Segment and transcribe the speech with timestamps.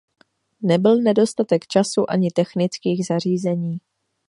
[0.61, 3.77] Nebyl nedostatek času ani technických zařízení.